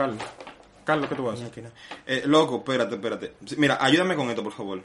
[0.00, 0.18] Carlos,
[0.82, 1.50] Carlos, ¿qué tú haces?
[2.06, 3.34] Eh, loco, espérate, espérate.
[3.58, 4.80] Mira, ayúdame con esto, por favor.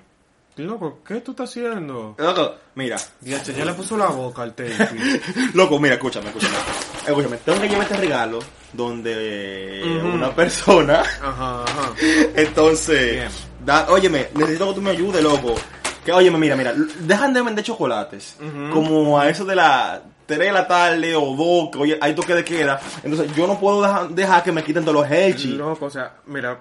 [0.57, 2.15] Loco, ¿qué tú estás haciendo?
[2.17, 2.97] Loco, mira.
[3.21, 4.75] Ya le puso la boca al tape.
[5.53, 6.53] Loco, mira, escúchame, escúchame.
[7.07, 8.39] Escúchame, tengo que llevar este regalo
[8.73, 10.99] donde una persona.
[10.99, 11.93] Ajá, ajá.
[12.35, 13.29] Entonces, Bien.
[13.63, 15.55] da, óyeme, necesito que tú me ayudes, loco.
[16.03, 18.35] Que, óyeme, mira, mira, dejan de vender chocolates.
[18.73, 22.33] Como a eso de la 3 de la tarde o 2, que oye, hay toque
[22.33, 22.79] de queda.
[23.03, 25.51] Entonces, yo no puedo dejar, dejar que me quiten todos los Hershey.
[25.51, 26.59] Loco, o sea, mira.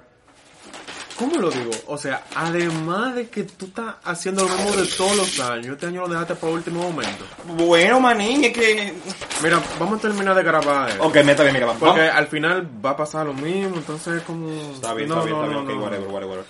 [1.16, 1.70] ¿Cómo lo digo?
[1.86, 5.86] O sea, además de que tú estás haciendo lo mismo de todos los años, este
[5.86, 7.24] año lo dejaste para último momento.
[7.56, 8.94] Bueno, manín, es que.
[9.40, 10.90] Mira, vamos a terminar de grabar.
[10.90, 11.04] esto.
[11.04, 11.76] Ok, mira, vamos.
[11.78, 14.48] Porque al final va a pasar lo mismo, entonces como...
[14.72, 16.44] Está bien, No, está bien, no, está bien, no, ok, whatever, whatever.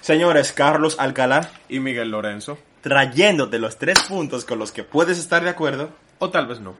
[0.00, 2.56] Señores, Carlos Alcalá, Y Miguel Lorenzo.
[2.82, 5.88] trayéndote los tres puntos con los que puedes estar de acuerdo.
[6.24, 6.74] O tal vez no.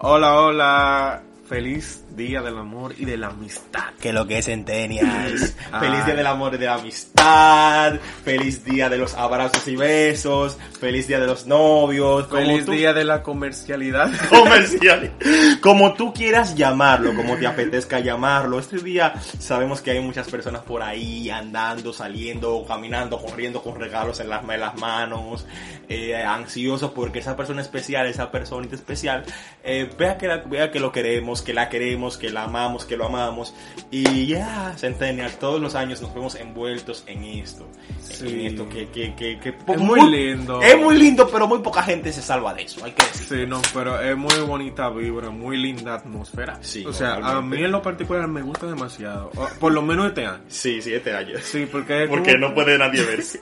[0.00, 1.22] Hola, hola.
[1.46, 3.92] Feliz Día del Amor y de la Amistad.
[4.00, 5.54] Que lo que es Centennials.
[5.72, 5.80] Ay.
[5.88, 7.94] Feliz día del amor y de la amistad.
[8.24, 10.56] Feliz día de los abrazos y besos.
[10.80, 12.26] Feliz día de los novios.
[12.28, 14.10] como Feliz tú- Día de la Comercialidad.
[14.30, 15.12] comercial.
[15.60, 18.58] Como tú quieras llamarlo, como te apetezca llamarlo.
[18.58, 24.20] Este día sabemos que hay muchas personas por ahí andando, saliendo, caminando, corriendo con regalos
[24.20, 25.46] en las, en las manos,
[25.88, 29.24] eh, ansiosos porque esa persona especial, esa personita especial,
[29.64, 32.96] eh, vea, que la- vea que lo queremos, que la queremos, que la amamos, que
[32.96, 33.54] lo amamos.
[33.90, 37.66] Y ya, Centennial, todos los años nos vemos envueltos en esto.
[38.02, 38.28] Sí.
[38.28, 40.60] En esto que, que, que, que Es muy lindo.
[40.62, 43.38] Es muy lindo, pero muy poca gente se salva de eso, hay que decir.
[43.40, 46.58] Sí, no, pero es muy bonita vibra, muy linda atmósfera.
[46.60, 49.30] Sí, o sea, a mí en lo particular me gusta demasiado.
[49.58, 50.40] Por lo menos este año.
[50.48, 51.36] Sí, sí, este año.
[51.42, 53.40] Sí, porque Porque como- no puede nadie verse.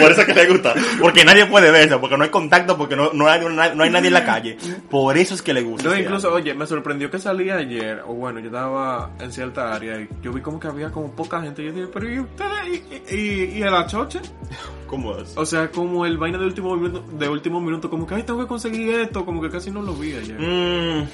[0.00, 0.74] Por eso que le gusta.
[1.00, 4.08] Porque nadie puede verse, porque no hay contacto, porque no, no, hay, no hay nadie
[4.08, 4.56] en la calle.
[4.90, 5.88] Por eso es que le gusta.
[5.88, 6.36] No, este incluso, año.
[6.36, 10.32] oye, me sorprendió que salí ayer, o bueno, yo estaba en cierta área y yo
[10.32, 11.64] vi como que había como poca gente.
[11.64, 12.82] Yo dije, pero ¿y ustedes?
[13.10, 14.20] ¿Y, y, y el achoche?
[14.86, 15.34] ¿Cómo es?
[15.38, 18.40] O sea, como el vaina de último minuto, de último minuto, como que, ay, tengo
[18.40, 20.38] que conseguir esto, como que casi no lo vi ayer.
[20.38, 21.06] Mm,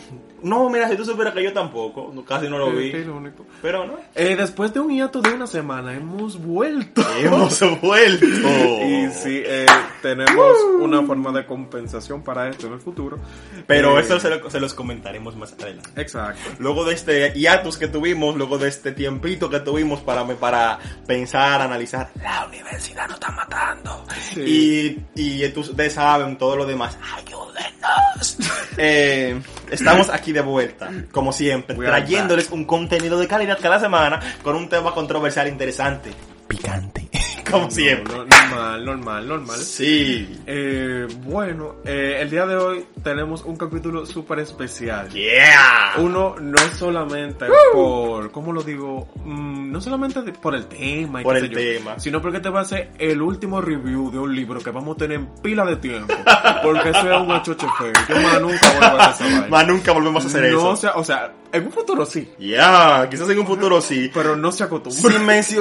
[0.49, 2.91] no, mira, si tú supieras que yo tampoco, casi no lo vi.
[2.91, 3.47] qué irónico.
[3.63, 3.95] Pero no.
[4.17, 7.03] Eh, después de un hiato de una semana, hemos vuelto.
[7.21, 8.27] Hemos vuelto.
[8.89, 9.67] Y sí, eh,
[10.03, 13.19] tenemos una forma de compensación para esto en el futuro.
[13.67, 15.89] Pero Eh, eso se, lo- se los comentaremos más adelante.
[16.01, 16.41] Exacto.
[16.69, 21.63] Luego de este hiatus que tuvimos, luego de este tiempito que tuvimos para, para pensar,
[21.63, 24.05] analizar, la universidad nos está matando.
[24.35, 25.01] Sí.
[25.15, 26.99] Y, y tú- ustedes saben todo lo demás.
[27.17, 28.37] ¡Ayúdennos!
[28.81, 29.41] Eh,
[29.73, 34.69] estamos aquí de vuelta, como siempre, trayéndoles un contenido de calidad cada semana con un
[34.69, 36.11] tema controversial interesante.
[36.47, 37.08] Picante,
[37.51, 38.15] como siempre.
[38.17, 39.59] No, no, normal, normal, normal.
[39.59, 40.41] Sí.
[40.47, 45.09] Eh, bueno, eh, el día de hoy tenemos un capítulo súper especial.
[45.11, 45.95] Yeah.
[45.99, 49.09] Uno no es solamente por, ¿cómo lo digo?
[49.25, 51.99] Mm, no solamente por el tema, y Por qué el sé yo, tema.
[51.99, 54.99] sino porque te va a ser el último review de un libro que vamos a
[54.99, 56.15] tener en pila de tiempo.
[56.63, 57.93] Porque eso es un achoche feo.
[58.09, 59.49] Yo más nunca vuelvo a hacer esa vaina.
[59.49, 60.69] Más nunca volvemos a hacer no, eso.
[60.71, 64.11] O sea, o sea, en un futuro sí, Ya, quizás en un futuro sí.
[64.13, 65.19] pero no se acostumbra.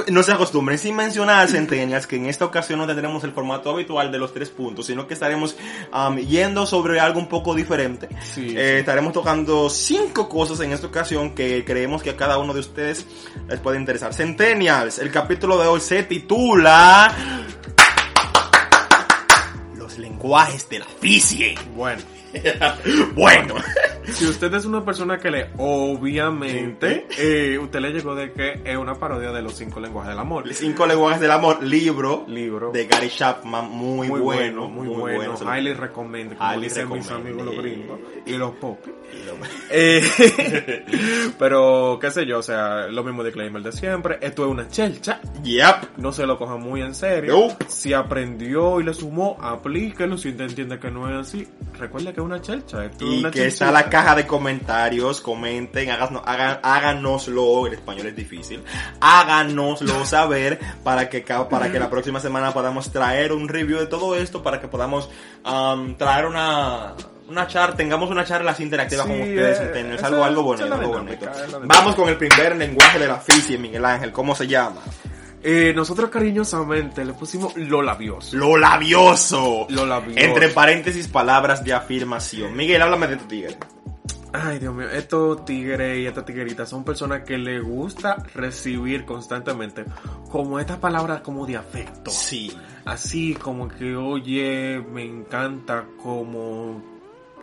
[0.09, 4.11] No se acostumbren, sin mencionar, Centenias, que en esta ocasión no tendremos el formato habitual
[4.11, 5.55] de los tres puntos, sino que estaremos
[5.91, 8.09] am, yendo sobre algo un poco diferente.
[8.33, 8.79] Sí, Eh, sí.
[8.79, 13.05] Estaremos tocando cinco cosas en esta ocasión que creemos que a cada uno de ustedes
[13.47, 14.13] les puede interesar.
[14.13, 17.15] Centennials, el capítulo de hoy se titula...
[19.75, 21.61] Los lenguajes de la física.
[21.75, 22.01] Bueno,
[23.15, 23.55] bueno,
[24.11, 28.77] si usted es una persona que lee, obviamente, eh, usted le llegó de que es
[28.77, 30.43] una parodia de los cinco lenguajes del amor.
[30.53, 32.25] Cinco lenguajes del amor, libro.
[32.27, 32.71] Libro.
[32.71, 34.67] De Gary Chapman, muy, Muy bueno.
[34.67, 35.37] bueno, muy, bueno.
[35.37, 37.27] Se lo- Highly recommend, como Highly dicen mis recommend.
[37.27, 38.77] amigos los gringos y los lo-
[39.69, 40.01] Eh,
[41.39, 44.17] pero, qué sé yo, o sea, lo mismo disclaimer de siempre.
[44.21, 45.19] Esto es una chelcha.
[45.43, 45.97] Yep.
[45.97, 47.47] No se lo cojan muy en serio.
[47.67, 50.17] Si aprendió y le sumó, aplíquelo.
[50.17, 52.85] Si usted entiende que no es así, recuerde que es una chelcha.
[52.85, 57.73] Esto es Y una que está la caja de comentarios, comenten, háganos- hagan- háganoslo, el
[57.73, 58.63] español es difícil,
[59.01, 64.15] háganoslo saber para que, para que la próxima semana podamos traer un review de todo
[64.15, 65.09] esto, para que podamos
[65.45, 66.93] um, traer una,
[67.27, 70.59] una charla, tengamos una charla así interactiva Sí, con ustedes, eh, esa- algo, algo es
[70.61, 71.07] bonito, algo
[71.63, 71.67] es.
[71.67, 74.81] Vamos con el primer lenguaje de la física, Miguel Ángel, ¿cómo se llama?
[75.41, 78.35] Eh, nosotros cariñosamente le pusimos lo labioso.
[78.35, 79.65] Lo labioso.
[79.69, 80.19] Lo labioso.
[80.19, 82.55] Entre paréntesis, palabras de afirmación.
[82.55, 83.57] Miguel, háblame de tu tigre.
[84.39, 89.83] Ay, Dios mío, estos tigres y estas tigueritas son personas que les gusta recibir constantemente
[90.29, 92.11] como estas palabras como de afecto.
[92.11, 92.55] Sí.
[92.85, 96.83] Así como que, oye, me encanta como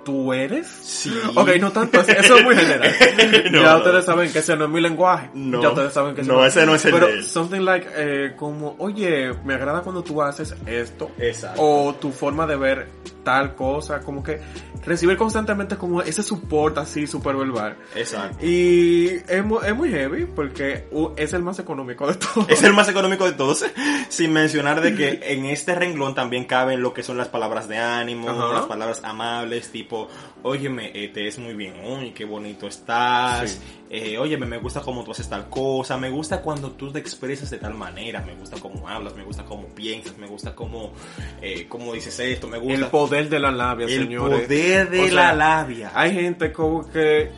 [0.04, 0.66] tú eres.
[0.68, 1.12] Sí.
[1.34, 2.92] Ok, no tanto así, eso es muy general.
[3.50, 3.76] No, ya no.
[3.78, 5.30] ustedes saben que ese no es mi lenguaje.
[5.34, 5.62] No.
[5.62, 7.24] Ya ustedes saben que ese No, ese no es el Pero de él.
[7.24, 11.10] something like, eh, como, oye, me agrada cuando tú haces esto.
[11.18, 11.60] Exacto.
[11.62, 12.88] O tu forma de ver
[13.24, 14.40] tal cosa, como que
[14.84, 17.76] recibir constantemente como ese support así super verbal.
[17.94, 18.44] Exacto.
[18.44, 20.86] Y es muy, es muy heavy porque
[21.16, 22.48] es el más económico de todos.
[22.48, 23.64] Es el más económico de todos,
[24.08, 27.78] sin mencionar de que en este renglón también caben lo que son las palabras de
[27.78, 28.52] ánimo, Ajá.
[28.52, 30.08] las palabras amables, tipo,
[30.44, 33.58] óyeme, eh, te es muy bien hoy, qué bonito estás, Sí.
[33.90, 37.48] eh, óyeme, me gusta cómo tú haces tal cosa, me gusta cuando tú te expresas
[37.50, 40.92] de tal manera, me gusta cómo hablas, me gusta cómo piensas, me gusta cómo,
[41.40, 42.74] eh, cómo dices esto, me gusta...
[42.74, 44.40] El poder de la labia, El señores.
[44.42, 45.90] poder de O sea, la labia.
[45.94, 47.30] Hay gente como que,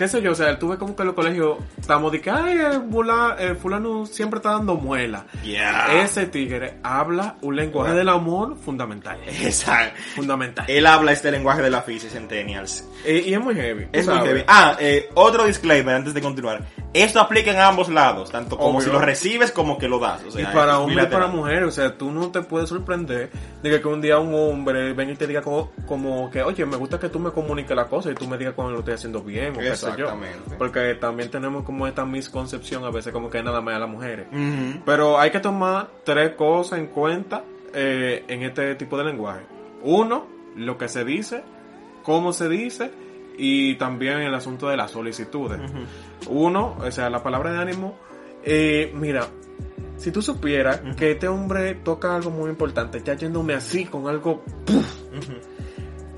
[0.00, 2.56] qué sé yo, o sea, tuve como que en los colegios estamos de que, ay,
[2.56, 5.26] eh, fula- eh, fulano siempre está dando muela.
[5.44, 6.02] Yeah.
[6.02, 9.18] Ese tigre habla un lenguaje del amor fundamental.
[9.26, 10.00] Exacto.
[10.16, 10.64] Fundamental.
[10.68, 12.88] Él habla este lenguaje de la física Centennials.
[13.04, 13.88] Eh, y es muy heavy.
[13.92, 14.42] Es muy heavy.
[14.48, 16.64] Ah, eh, otro disclaimer antes de continuar.
[16.92, 18.80] Esto aplica en ambos lados, tanto como Obvio.
[18.80, 20.24] si lo recibes como que lo das.
[20.24, 21.36] O sea, y para es hombre y para bilateral.
[21.36, 23.30] mujer, o sea, tú no te puedes sorprender
[23.62, 26.66] de que, que un día un hombre venga y te diga como, como que, oye,
[26.66, 28.94] me gusta que tú me comuniques la cosa y tú me digas cuando lo estoy
[28.94, 30.06] haciendo bien o qué sé yo.
[30.06, 30.56] Exactamente.
[30.58, 34.26] Porque también tenemos como esta misconcepción a veces como que nada más a las mujeres.
[34.84, 39.42] Pero hay que tomar tres cosas en cuenta eh, en este tipo de lenguaje.
[39.82, 40.26] Uno,
[40.56, 41.44] lo que se dice,
[42.02, 42.90] cómo se dice
[43.42, 45.58] y también el asunto de las solicitudes.
[46.28, 47.96] Uno, o sea, la palabra de ánimo.
[48.44, 49.26] eh, mira,
[49.96, 54.42] si tú supieras que este hombre toca algo muy importante, ya yéndome así con algo
[54.66, 54.86] ¡puf!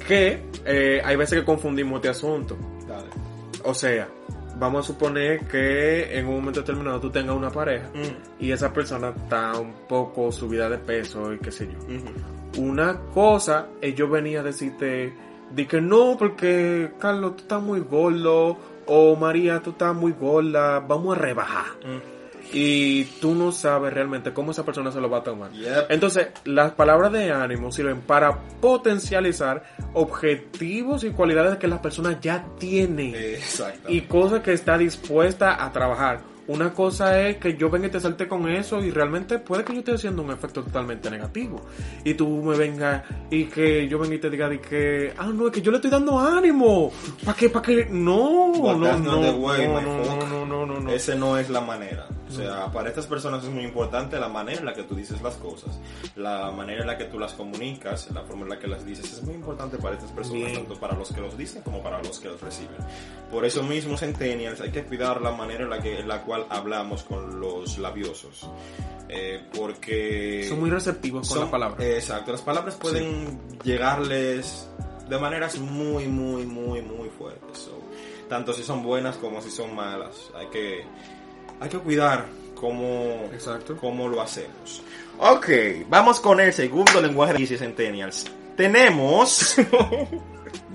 [0.06, 2.56] que eh, hay veces que confundimos este asunto.
[2.86, 3.08] Dale.
[3.64, 4.08] O sea,
[4.58, 8.42] vamos a suponer que en un momento determinado tú tengas una pareja Mm.
[8.44, 12.60] y esa persona está un poco subida de peso y qué sé yo.
[12.62, 15.12] Una cosa es yo venía a decirte,
[15.54, 20.80] di que no, porque Carlos, tú estás muy gordo, o María, tú estás muy gorda,
[20.80, 21.66] vamos a rebajar.
[21.84, 22.12] Mm.
[22.54, 25.52] Y tú no sabes realmente cómo esa persona se lo va a tomar.
[25.52, 25.86] Yep.
[25.88, 29.62] Entonces, las palabras de ánimo sirven para potencializar
[29.94, 33.88] objetivos y cualidades que la persona ya tiene Exacto.
[33.90, 36.31] y cosas que está dispuesta a trabajar.
[36.48, 39.72] Una cosa es que yo venga y te salte con eso y realmente puede que
[39.72, 41.60] yo esté haciendo un efecto totalmente negativo.
[42.04, 45.46] Y tú me vengas y que yo venga y te diga de que, ah, no,
[45.46, 46.90] es que yo le estoy dando ánimo.
[47.24, 47.48] ¿Para qué?
[47.48, 47.86] ¿Para qué?
[47.90, 50.90] No, no, no, no, way, no, no, no, no, no, no.
[50.90, 52.08] Ese no es la manera.
[52.32, 55.20] O sea, para estas personas es muy importante la manera en la que tú dices
[55.22, 55.78] las cosas,
[56.16, 59.12] la manera en la que tú las comunicas, la forma en la que las dices.
[59.12, 60.54] Es muy importante para estas personas, Bien.
[60.54, 62.76] tanto para los que los dicen como para los que los reciben.
[63.30, 66.46] Por eso mismo, Centennials, hay que cuidar la manera en la, que, en la cual
[66.50, 68.48] hablamos con los labiosos.
[69.08, 70.46] Eh, porque...
[70.48, 71.84] Son muy receptivos con Son- la palabra.
[71.84, 74.68] eh, exacto, las palabras pueden llegarles
[75.08, 77.58] de maneras muy, muy, muy, muy fuertes.
[77.58, 77.78] So,
[78.28, 80.30] tanto si son buenas como si son malas.
[80.34, 80.84] Hay que,
[81.62, 83.76] hay que cuidar cómo, Exacto.
[83.76, 84.82] cómo lo hacemos.
[85.18, 85.48] Ok,
[85.88, 88.26] vamos con el segundo lenguaje de DC Centennials.
[88.56, 89.56] Tenemos...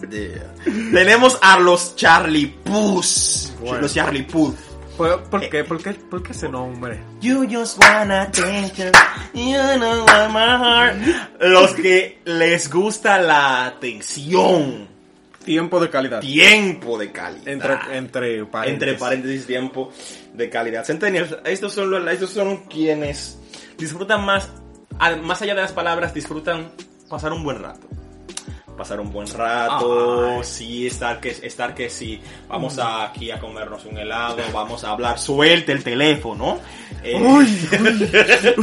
[0.09, 0.53] Yeah.
[0.63, 3.53] Tenemos a los Charlie Puths.
[3.59, 3.81] Bueno.
[3.81, 4.55] Los Charlie Puth.
[4.95, 5.63] ¿Por, por qué?
[5.63, 5.93] ¿Por qué?
[5.93, 6.99] ¿Por qué ese nombre?
[7.19, 8.91] You just want attention.
[9.33, 10.97] You know my heart.
[11.39, 14.87] Los que les gusta la atención.
[15.47, 16.19] Tiempo de calidad.
[16.19, 17.47] Tiempo de calidad.
[17.47, 18.73] Entre, entre paréntesis.
[18.73, 19.91] Entre paréntesis, tiempo
[20.33, 20.85] de calidad.
[20.85, 23.39] Centennials, estos son, los- estos son quienes
[23.77, 24.49] disfrutan más,
[25.23, 26.69] más allá de las palabras, disfrutan
[27.09, 27.87] pasar un buen rato.
[28.77, 30.43] Pasar un buen rato, Ay.
[30.43, 34.91] sí, estar que, estar que sí, vamos a, aquí a comernos un helado, vamos a
[34.91, 36.59] hablar, suelte el teléfono,
[37.03, 37.17] eh,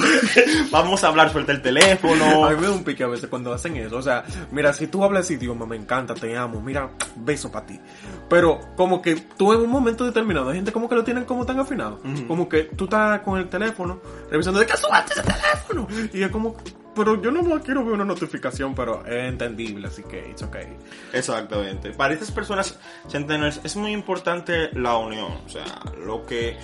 [0.70, 3.52] vamos a hablar, suelta el teléfono, A mí me da un pique a veces cuando
[3.52, 3.96] hacen eso.
[3.96, 7.80] O sea, mira, si tú hablas idioma, me encanta, te amo, mira, beso para ti.
[8.28, 11.44] Pero como que tú en un momento determinado, hay gente como que lo tienen como
[11.46, 12.00] tan afinado.
[12.26, 15.88] Como que tú estás con el teléfono, revisando de que subaste ese teléfono.
[16.12, 16.56] Y es como,
[16.94, 20.76] pero yo no más quiero ver una notificación, pero es entendible, así que it's okay.
[21.12, 21.90] Exactamente.
[21.90, 25.32] Para estas personas, centenarios, es muy importante la unión.
[25.44, 25.64] O sea,
[26.04, 26.56] lo que,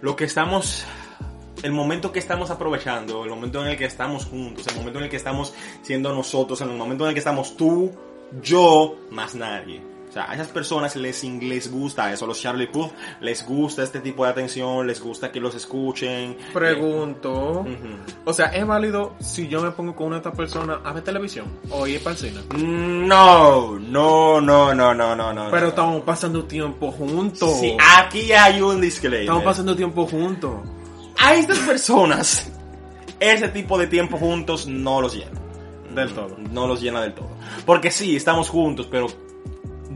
[0.00, 0.84] lo que estamos,
[1.62, 5.04] el momento que estamos aprovechando, el momento en el que estamos juntos, el momento en
[5.04, 7.92] el que estamos siendo nosotros, el momento en el que estamos tú,
[8.42, 9.95] yo, más nadie.
[10.16, 14.24] Sea, a esas personas les, les gusta eso, los Charlie Puth, les gusta este tipo
[14.24, 16.38] de atención, les gusta que los escuchen.
[16.54, 17.98] Pregunto, Ujú.
[18.24, 21.04] o sea, ¿es válido si yo me pongo con una de estas personas a ver
[21.04, 22.40] televisión o ir para el cine?
[22.56, 25.50] No, no, no, no, no, no, no.
[25.50, 25.68] Pero no.
[25.68, 27.60] estamos pasando tiempo juntos.
[27.60, 29.20] Sí, aquí hay un disclaimer.
[29.20, 30.60] Estamos pasando tiempo juntos.
[31.18, 32.50] a estas personas,
[33.20, 35.38] ese tipo de tiempo juntos no los llena.
[35.94, 36.38] Del todo.
[36.52, 37.28] No los llena del todo.
[37.66, 39.08] Porque sí, estamos juntos, pero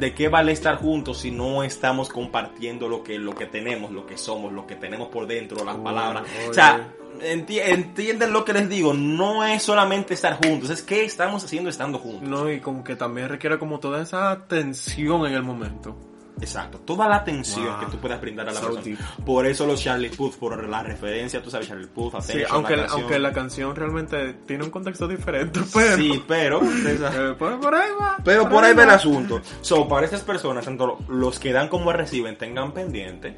[0.00, 4.06] ¿de qué vale estar juntos si no estamos compartiendo lo que, lo que tenemos, lo
[4.06, 6.24] que somos, lo que tenemos por dentro, las palabras?
[6.48, 11.04] O sea, enti- entienden lo que les digo, no es solamente estar juntos, es qué
[11.04, 12.28] estamos haciendo estando juntos.
[12.28, 15.94] No, y como que también requiere como toda esa tensión en el momento.
[16.40, 17.80] Exacto, toda la atención Wow.
[17.80, 18.84] que tú puedas brindar a la So persona.
[18.84, 18.98] deep.
[19.26, 22.86] Por eso los Charlie Puth, por la referencia, tú sabes, Charlie Puth, Sí, aunque, la
[22.86, 25.96] aunque la canción realmente tiene un contexto diferente, pero...
[25.96, 26.60] Sí, pero...
[26.90, 28.16] Eh, por, por ahí va.
[28.24, 29.40] Pero por ahí va el asunto.
[29.60, 33.36] So, para estas personas, tanto los que dan como reciben, tengan pendiente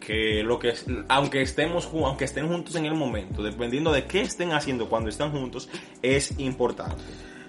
[0.00, 4.20] que lo que es- aunque estemos aunque estén juntos en el momento, dependiendo de qué
[4.22, 5.68] estén haciendo cuando están juntos,
[6.02, 6.96] es importante.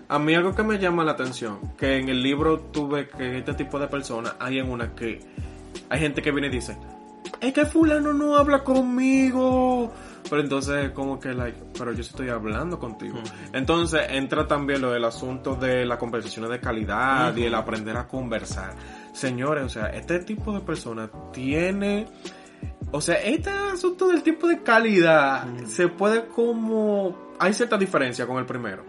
[0.08, 3.54] A mí algo que me llama la atención, que en el libro tuve que este
[3.54, 5.20] tipo de personas, hay en una que
[5.90, 6.78] hay gente que viene y dice,
[7.40, 9.92] es que fulano no habla conmigo.
[10.30, 13.20] Pero entonces como que, like, pero yo estoy hablando contigo.
[13.52, 18.08] Entonces entra también lo del asunto de las conversaciones de calidad y el aprender a
[18.08, 18.74] conversar.
[19.12, 22.08] Señores, o sea, este tipo de personas tiene...
[22.94, 27.34] O sea, este asunto del tiempo de calidad se puede como...
[27.40, 28.84] Hay cierta diferencia con el primero.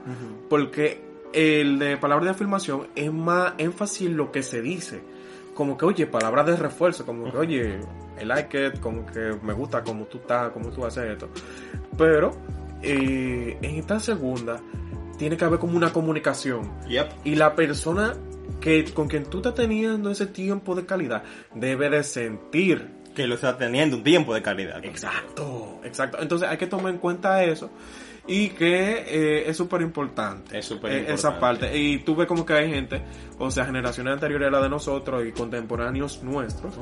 [0.50, 1.00] Porque
[1.32, 5.02] el de palabra de afirmación es más énfasis en lo que se dice.
[5.54, 7.80] Como que, oye, palabras de refuerzo, como que, oye,
[8.20, 11.30] I like it, como que me gusta como tú estás, como tú haces esto.
[11.96, 12.36] Pero
[12.82, 14.60] eh, en esta segunda
[15.16, 16.70] tiene que haber como una comunicación.
[16.88, 17.08] Yep.
[17.24, 18.14] Y la persona
[18.60, 21.22] que con quien tú estás teniendo ese tiempo de calidad
[21.54, 24.84] debe de sentir Que lo está teniendo un tiempo de calidad.
[24.84, 26.18] Exacto, exacto.
[26.20, 27.70] Entonces hay que tomar en cuenta eso
[28.26, 30.58] y que eh, es súper importante.
[30.58, 31.06] Es eh.
[31.08, 31.76] Esa parte.
[31.76, 33.02] Y tú ves como que hay gente,
[33.38, 36.74] o sea, generaciones anteriores a la de nosotros y contemporáneos nuestros,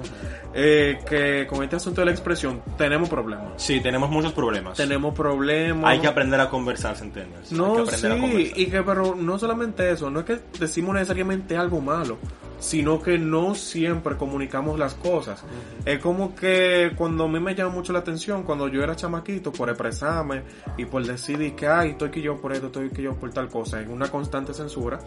[0.55, 3.55] eh, que con este asunto de la expresión tenemos problemas.
[3.57, 4.77] Sí, tenemos muchos problemas.
[4.77, 5.91] Tenemos problemas.
[5.91, 7.41] Hay que aprender a conversar, centenias.
[7.43, 8.59] Hay que No, aprender a sí, conversar.
[8.59, 12.19] y que pero no solamente eso, no es que decimos necesariamente algo malo,
[12.63, 15.43] sino que no siempre comunicamos las cosas.
[15.85, 19.53] Es como que cuando a mí me llama mucho la atención, cuando yo era chamaquito,
[19.53, 20.45] por expresarme
[20.79, 23.33] y por decir y que, ay, estoy que yo por esto, estoy que yo por
[23.33, 25.01] tal cosa, en una constante censura,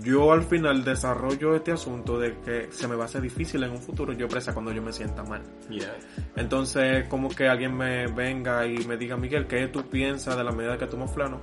[0.00, 3.70] yo al final desarrollo este asunto de que se me va a hacer difícil en
[3.70, 5.42] un futuro yo expresar cuando yo me sienta mal.
[5.68, 5.94] Yeah.
[6.36, 10.52] Entonces, como que alguien me venga y me diga, Miguel, ¿qué tú piensas de la
[10.52, 11.40] medida que tomó Flano?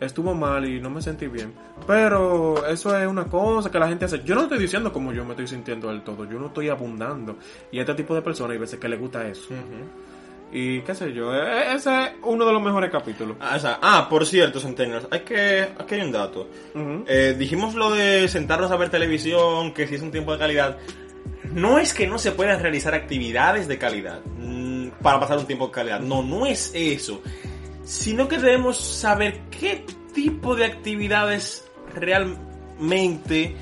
[0.00, 1.52] Estuvo mal y no me sentí bien.
[1.86, 4.22] Pero eso es una cosa que la gente hace.
[4.24, 6.24] Yo no estoy diciendo como yo me estoy sintiendo del todo.
[6.24, 7.36] Yo no estoy abundando.
[7.72, 9.48] Y a este tipo de personas hay veces que le gusta eso.
[10.52, 13.36] Y qué sé yo, e- ese es uno de los mejores capítulos.
[13.40, 16.48] Ah, o sea, ah, por cierto, centenias, hay que, aquí hay un dato.
[17.06, 20.78] Eh, dijimos lo de sentarnos a ver televisión, que si es un tiempo de calidad.
[21.52, 25.66] No es que no se puedan realizar actividades de calidad mm, para pasar un tiempo
[25.66, 26.00] de calidad.
[26.00, 27.22] No, no es eso.
[27.86, 31.64] Sino que debemos saber qué tipo de actividades
[31.94, 33.56] realmente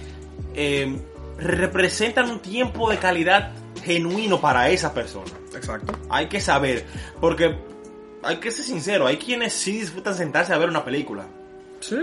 [0.55, 0.99] eh,
[1.39, 3.53] representan un tiempo de calidad
[3.85, 5.31] genuino para esa persona.
[5.55, 5.93] Exacto.
[6.09, 6.87] Hay que saber,
[7.21, 7.57] porque
[8.23, 11.27] hay que ser sincero, hay quienes sí disfrutan sentarse a ver una película.
[11.85, 11.97] Sí.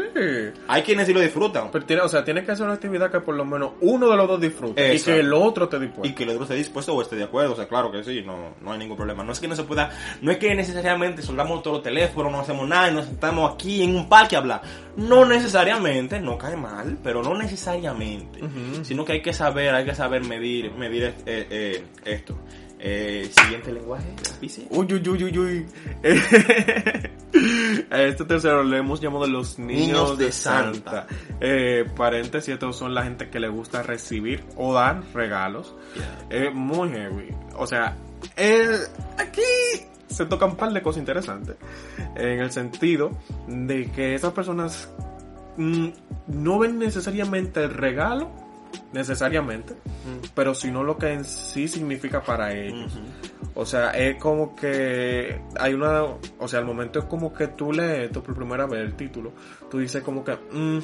[0.67, 1.71] Hay quienes sí lo disfrutan.
[1.71, 4.15] Pero tiene, o sea, tiene que ser una actividad que por lo menos uno de
[4.15, 4.93] los dos disfrute.
[4.93, 6.07] Y que el otro te dispuesto.
[6.07, 8.21] Y que el otro esté dispuesto o esté de acuerdo, o sea, claro que sí,
[8.23, 9.23] no, no hay ningún problema.
[9.23, 9.89] No es que no se pueda,
[10.21, 13.81] no es que necesariamente soltamos todos los teléfonos, no hacemos nada y nos sentamos aquí
[13.81, 14.61] en un parque a hablar.
[14.97, 18.39] No necesariamente, no cae mal, pero no necesariamente.
[18.83, 22.37] Sino que hay que saber, hay que saber medir, medir eh, eh, esto.
[22.83, 24.07] Eh, siguiente lenguaje.
[24.71, 25.67] Uy, uy, uy, uy, uy.
[27.91, 31.05] A este tercero le hemos llamado los niños, Niños de, de Santa.
[31.07, 31.07] Santa.
[31.39, 35.75] Eh, paréntesis, estos son la gente que le gusta recibir o dar regalos.
[36.29, 37.29] Es muy heavy.
[37.55, 37.95] O sea,
[38.35, 38.79] eh,
[39.17, 39.41] aquí
[40.07, 41.57] se tocan un par de cosas interesantes.
[42.15, 43.11] En el sentido
[43.47, 44.89] de que esas personas
[45.57, 45.89] mm,
[46.27, 48.31] no ven necesariamente el regalo,
[48.93, 49.75] necesariamente,
[50.35, 52.99] pero sino lo que en sí significa para ellos.
[53.53, 57.73] O sea, es como que hay una, o sea, al momento es como que tú
[57.73, 59.33] lees esto por primera vez el título,
[59.69, 60.79] tú dices como que, mm,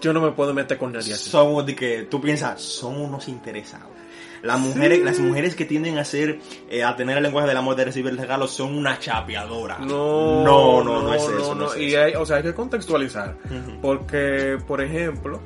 [0.00, 1.30] yo no me puedo meter con nadie así.
[1.30, 3.96] Somos de que tú piensas, son unos interesados.
[4.42, 6.38] Las mujeres, las mujeres que tienden a ser,
[6.68, 9.78] eh, a tener el lenguaje del amor de recibir regalos son una chapeadora.
[9.78, 11.54] No, no, no, no es eso.
[11.54, 12.02] no es Y eso.
[12.02, 13.36] hay, o sea, hay que contextualizar.
[13.80, 15.40] Porque, por ejemplo,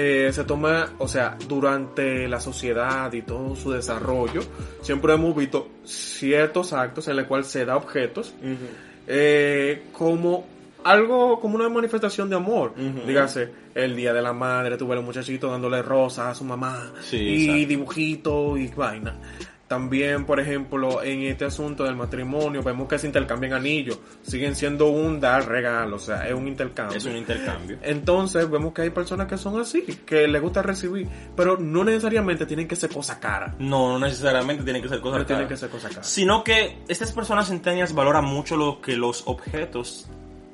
[0.00, 4.42] eh, se toma, o sea, durante la sociedad y todo su desarrollo,
[4.80, 8.32] siempre hemos visto ciertos actos en los cuales se da objetos
[9.08, 10.46] eh, como
[10.84, 12.74] algo, como una manifestación de amor.
[12.78, 13.08] Ujú.
[13.08, 16.92] Dígase, el día de la madre, tuve a los muchachitos dándole rosas a su mamá
[17.00, 19.16] Sí, y dibujitos y vaina.
[19.68, 24.00] También, por ejemplo, en este asunto del matrimonio, vemos que se intercambian anillos.
[24.22, 26.96] Siguen siendo un dar regalo, o sea, es un intercambio.
[26.96, 27.76] Es un intercambio.
[27.82, 31.06] Entonces vemos que hay personas que son así, que les gusta recibir,
[31.36, 33.56] pero no necesariamente tienen que ser cosas caras.
[33.58, 35.60] No, no necesariamente tienen que ser cosas No tienen caras.
[35.60, 36.08] que ser cosas caras.
[36.08, 40.08] Sino que estas personas centenias valoran mucho lo que los objetos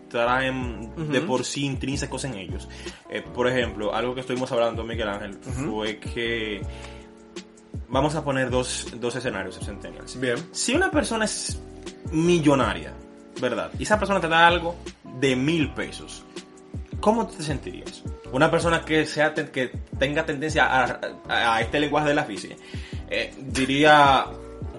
[0.09, 2.69] traen de por sí intrínsecos en ellos.
[3.11, 6.63] Eh, por ejemplo, algo que estuvimos hablando Miguel Ángel fue que
[7.95, 10.19] vamos a poner dos, dos escenarios centennials.
[10.21, 10.37] Bien.
[10.51, 11.61] Si una persona es
[12.11, 12.93] millonaria,
[13.41, 13.71] ¿verdad?
[13.79, 14.75] Y esa persona te da algo
[15.21, 16.25] de mil pesos,
[17.01, 18.03] ¿cómo te sentirías?
[18.33, 22.57] Una persona que sea que tenga tendencia a, a- a este lenguaje de la física
[23.09, 24.27] eh, diría,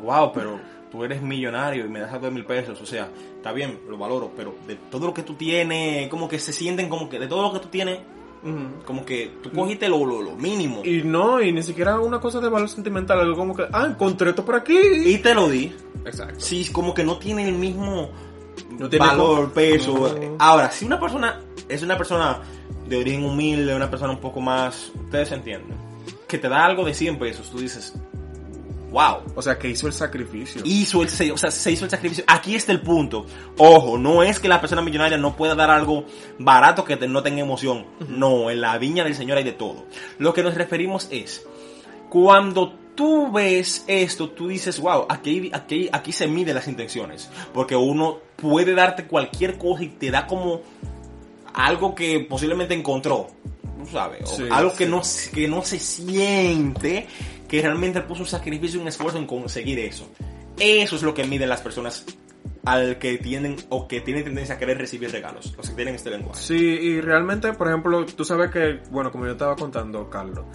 [0.04, 0.60] wow, pero
[0.92, 3.08] tú eres millonario y me das algo de mil pesos, o sea,
[3.38, 6.90] está bien, lo valoro, pero de todo lo que tú tienes, como que se sienten
[6.90, 8.00] como que de todo lo que tú tienes,
[8.86, 12.20] Como que tú cogiste lo, lo, lo mínimo y, Y no, y ni siquiera una
[12.20, 15.18] cosa de valor sentimental, algo como que, ah, encontré esto por aquí.
[15.18, 15.74] te lo di.
[16.06, 16.36] Exacto.
[16.40, 18.12] Sí, como que no tiene el mismo
[18.78, 20.16] No tiene valor, como- peso.
[20.20, 20.36] No.
[20.38, 22.40] Ahora, si una persona es una persona
[22.88, 25.76] de origen humilde, una persona un poco más, ustedes entienden,
[26.28, 27.94] que te da algo de 100 pesos, tú dices,
[28.96, 29.24] wow.
[29.36, 30.62] O sea, que hizo el sacrificio.
[30.64, 32.24] Hizo el, o sea, se hizo el sacrificio.
[32.28, 33.26] Aquí está el punto.
[33.58, 36.06] Ojo, no es que la persona millonaria no pueda dar algo
[36.40, 37.86] barato que no tenga emoción.
[38.08, 39.86] No, en la viña del Señor hay de todo.
[40.18, 41.46] Lo que nos referimos es,
[42.10, 47.30] cuando tú ves esto, tú dices, wow, aquí, aquí, aquí se miden las intenciones.
[47.54, 50.62] Porque uno puede darte cualquier cosa y te da como
[51.54, 53.28] algo que posiblemente encontró.
[53.86, 54.30] ¿tú sabes?
[54.30, 54.78] Sí, algo sí.
[54.78, 55.02] que, no,
[55.34, 57.08] que no se siente
[57.48, 60.10] que realmente puso un sacrificio y un esfuerzo en conseguir eso.
[60.60, 62.06] Eso es lo que miden las personas
[62.66, 66.10] al que tienen o que tienen tendencia a querer recibir regalos, los que tienen este
[66.10, 66.42] lenguaje.
[66.42, 70.46] Sí, y realmente, por ejemplo, tú sabes que, bueno, como yo estaba contando, Carlos,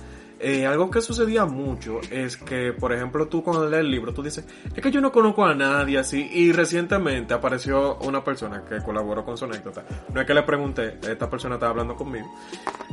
[0.43, 4.23] eh, algo que sucedía mucho es que, por ejemplo, tú cuando lees el libro, tú
[4.23, 8.79] dices, es que yo no conozco a nadie así, y recientemente apareció una persona que
[8.79, 9.85] colaboró con su anécdota.
[10.13, 12.27] No es que le pregunté, esta persona estaba hablando conmigo,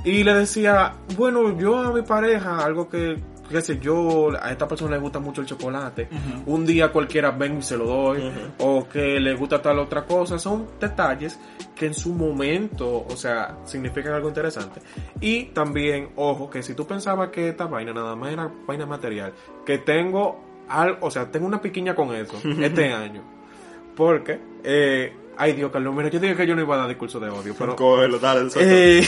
[0.04, 3.18] y le decía, bueno, yo a mi pareja, algo que,
[3.50, 6.08] qué sé yo, a esta persona le gusta mucho el chocolate,
[6.46, 10.38] un día cualquiera vengo y se lo doy, o que le gusta tal otra cosa,
[10.40, 11.40] son detalles
[11.76, 14.82] que en su momento, o sea, significan algo interesante.
[15.22, 19.34] Y también, ojo, que si tú pensabas que esta vaina nada más era vaina material,
[19.66, 23.24] que tengo, al, o sea, tengo una piquiña con eso este año.
[23.96, 27.20] Porque, eh, ay Dios, Carlos, mira, yo dije que yo no iba a dar discurso
[27.20, 27.76] de odio, pero...
[27.76, 29.04] Cógelo, dale, Eh,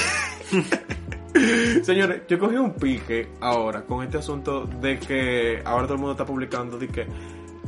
[1.84, 6.12] Señores, yo cogí un pique ahora con este asunto de que ahora todo el mundo
[6.14, 7.08] está publicando de que,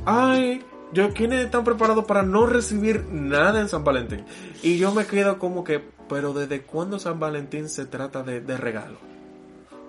[0.05, 0.62] ay,
[0.93, 4.25] yo quiénes están preparados para no recibir nada en San Valentín.
[4.62, 8.57] Y yo me quedo como que, pero ¿desde cuándo San Valentín se trata de, de
[8.57, 8.97] regalo?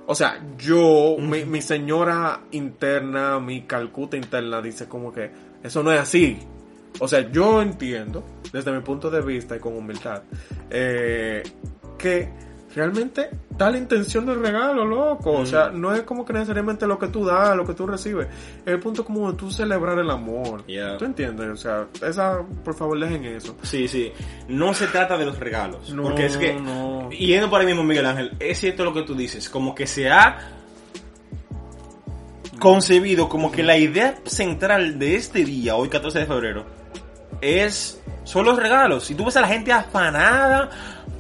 [0.06, 5.30] O sea, yo, mi, mi señora interna, mi calcuta interna dice como que
[5.62, 6.38] eso no es así.
[6.98, 10.22] O sea, yo entiendo, desde mi punto de vista y con humildad,
[10.70, 11.42] eh,
[11.96, 12.28] que
[12.74, 15.32] realmente da la intención del regalo, loco.
[15.32, 18.28] O sea, no es como que necesariamente lo que tú das, lo que tú recibes.
[18.64, 20.64] Es el punto como de tú celebrar el amor.
[20.66, 20.96] Yeah.
[20.96, 21.48] ¿Tú entiendes?
[21.48, 23.56] O sea, esa, por favor, dejen eso.
[23.62, 24.12] Sí, sí.
[24.48, 25.92] No se trata de los regalos.
[25.92, 27.10] No, porque es que, no.
[27.10, 29.48] yendo por ahí mismo, Miguel Ángel, es cierto lo que tú dices.
[29.48, 30.38] Como que se ha
[32.58, 36.64] concebido como que la idea central de este día, hoy 14 de febrero,
[37.40, 39.04] es son los regalos.
[39.04, 40.70] Si tú ves a la gente afanada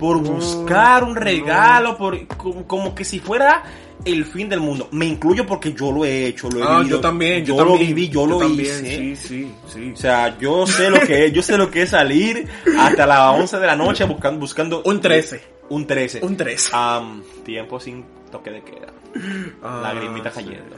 [0.02, 3.62] por buscar un regalo, por como, como que si fuera
[4.04, 4.88] el fin del mundo.
[4.90, 6.96] Me incluyo porque yo lo he hecho, lo he Ah, vivido.
[6.96, 8.96] yo también, yo, lo también, viví, yo, lo también, hice.
[8.96, 9.92] Sí, sí, sí.
[9.94, 12.48] O sea, yo sé lo que es, yo sé lo que es salir
[12.80, 15.40] hasta las 11 de la noche buscando buscando Un 13.
[15.68, 16.20] un 13.
[16.24, 16.70] Un 13.
[16.72, 18.88] Am, tiempo sin toque de queda.
[19.62, 20.36] Ah, Lagrimita sí.
[20.42, 20.74] cayendo.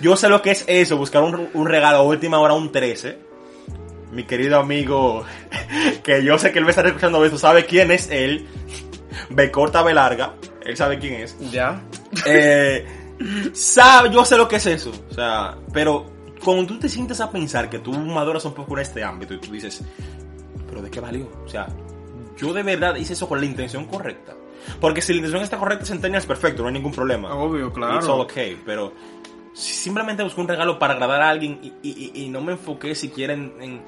[0.00, 3.18] Yo sé lo que es eso, buscar un, un regalo a última hora, un 13.
[4.12, 5.24] Mi querido amigo,
[6.02, 8.46] que yo sé que él me está escuchando esto, sabe quién es él.
[9.28, 10.34] B corta, B larga.
[10.64, 11.36] Él sabe quién es.
[11.50, 11.82] Ya.
[12.26, 12.84] Eh,
[13.52, 14.92] sabe, yo sé lo que es eso.
[15.10, 16.06] O sea, pero
[16.42, 19.38] cuando tú te sientes a pensar que tú maduras un poco en este ámbito y
[19.38, 19.82] tú dices,
[20.68, 21.30] pero ¿de qué valió?
[21.44, 21.68] O sea,
[22.36, 24.34] yo de verdad hice eso con la intención correcta.
[24.80, 27.34] Porque si la intención está correcta, Centennial es perfecto, no hay ningún problema.
[27.34, 27.96] Obvio, claro.
[27.96, 28.92] It's all okay, pero
[29.52, 33.32] si simplemente busqué un regalo para agradar a alguien y, y- no me enfoqué siquiera
[33.34, 33.82] en, en,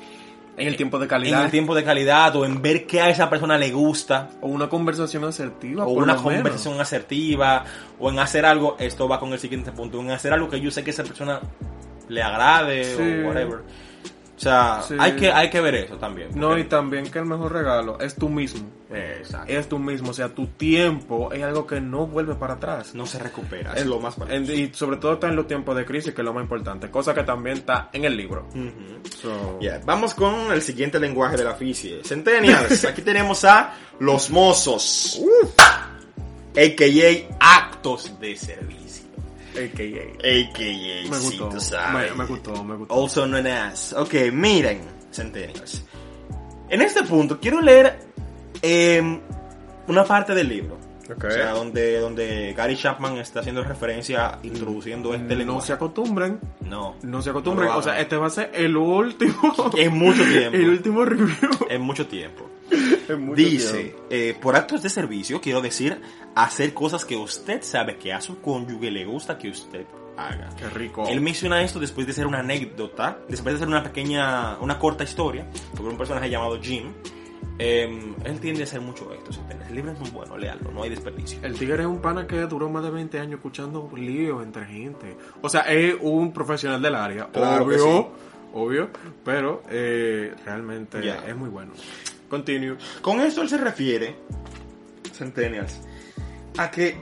[0.56, 1.44] En el tiempo de en calidad.
[1.44, 4.68] el tiempo de calidad o en ver qué a esa persona le gusta O una
[4.68, 5.84] conversación asertiva.
[5.86, 6.22] o por una menos.
[6.22, 7.64] conversación asertiva
[7.98, 10.70] o en hacer algo, esto va con el siguiente punto, en hacer algo que yo
[10.70, 11.40] sé que esa persona
[12.08, 13.00] le agrade Sí.
[13.24, 13.60] o whatever.
[14.42, 14.96] O sea, Sí.
[14.98, 16.30] hay, que, hay que ver eso también.
[16.34, 18.68] No, y también que el mejor regalo es tú mismo.
[18.90, 19.52] Exacto.
[19.52, 20.10] Es tú mismo.
[20.10, 22.92] O sea, tu tiempo es algo que no vuelve para atrás.
[22.92, 25.84] No se recupera, es lo más en- y sobre todo está en los tiempos de
[25.84, 26.90] crisis, que es lo más importante.
[26.90, 28.48] Cosa que también está en el libro.
[28.50, 29.08] Ujú.
[29.16, 32.02] So, Yeah, Vamos con el siguiente lenguaje de la física.
[32.04, 35.20] Centennials, aquí tenemos a los mozos.
[36.56, 38.81] AKA actos de servicio.
[39.52, 40.18] AKA.
[40.18, 41.48] AKA, Me sí, gustó.
[41.48, 42.10] tú sabes.
[42.12, 42.94] Me, me gustó, me gustó.
[42.94, 43.92] Also known as.
[43.92, 44.80] Ok, miren,
[45.12, 45.84] Centennials.
[46.68, 47.98] En este punto quiero leer
[48.62, 49.20] em,
[49.88, 50.78] una parte del libro.
[51.12, 51.24] Ok.
[51.24, 55.66] O sea, donde, donde Gary Chapman está haciendo referencia, introduciendo este no lenguaje.
[55.68, 56.40] se acostumbren.
[56.60, 56.96] No.
[57.02, 57.68] No se acostumbren.
[57.68, 59.32] No o sea, este va a ser el último.
[59.76, 60.56] Es mucho tiempo.
[60.56, 61.50] El último review.
[61.68, 62.48] En mucho tiempo.
[63.08, 66.00] En mucho Dice, eh, por actos de servicio quiero decir
[66.34, 69.84] hacer cosas que usted sabe que a su cónyuge le gusta que usted
[70.16, 70.48] haga.
[70.56, 71.06] Qué rico.
[71.08, 75.04] Él menciona esto después de hacer una anécdota, después de hacer una pequeña, una corta
[75.04, 75.46] historia
[75.76, 76.92] sobre un personaje llamado Jim.
[77.64, 79.68] Eh, él tiende a hacer mucho esto, ¿entiendes?
[79.68, 81.38] El libro es muy bueno, léalo, no hay desperdicio.
[81.44, 85.16] El tigre es un pana que duró más de 20 años escuchando líos entre gente.
[85.40, 87.28] O sea, es un profesional del área.
[87.28, 88.12] Claro obvio,
[88.52, 88.90] obvio.
[89.24, 91.70] Pero eh, realmente es muy bueno.
[92.28, 92.76] Continue.
[93.00, 94.16] Con esto él se refiere,
[95.12, 95.82] Centennials,
[96.58, 96.96] a que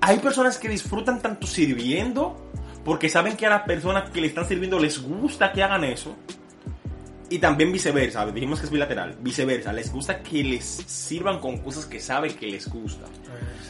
[0.00, 2.50] hay personas que disfrutan tanto sirviendo
[2.84, 6.16] porque saben que a las personas que le están sirviendo les gusta que hagan eso.
[7.28, 11.86] Y también viceversa, dijimos que es bilateral, viceversa, les gusta que les sirvan con cosas
[11.86, 13.06] que saben que les gusta.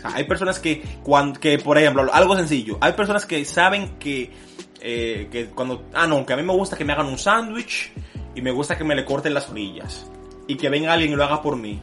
[0.03, 4.31] Hay personas que, cuando, que, por ejemplo, algo sencillo, hay personas que saben que,
[4.81, 7.93] eh, que cuando, ah, no, que a mí me gusta que me hagan un sándwich
[8.35, 10.07] y me gusta que me le corten las orillas
[10.47, 11.81] y que venga alguien y lo haga por mí.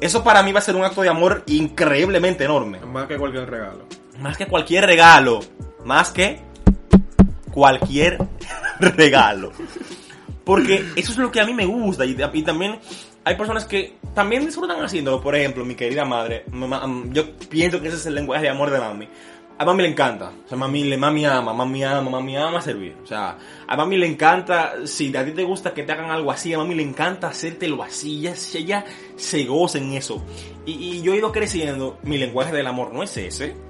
[0.00, 2.80] Eso para mí va a ser un acto de amor increíblemente enorme.
[2.80, 3.84] Más que cualquier regalo.
[4.20, 5.40] Más que cualquier regalo.
[5.84, 6.40] Más que
[7.50, 8.18] cualquier
[8.80, 9.52] regalo.
[10.48, 12.06] Porque eso es lo que a mí me gusta.
[12.06, 12.78] Y, y también
[13.22, 15.20] hay personas que también disfrutan haciéndolo.
[15.20, 16.44] Por ejemplo, mi querida madre.
[16.50, 19.06] mamá, yo pienso que ese es el lenguaje de amor de mami.
[19.58, 20.32] A mami le encanta.
[20.46, 22.96] O sea, mami, le, mami ama, mami ama, mami ama servir.
[23.04, 26.30] O sea, a mami le encanta, si a ti te gusta que te hagan algo
[26.30, 28.26] así, a mami le encanta hacértelo así.
[28.26, 28.84] Ella, ella
[29.16, 30.24] se goza en eso.
[30.64, 31.98] Y, y yo he ido creciendo.
[32.04, 33.67] Mi lenguaje del amor no es ese.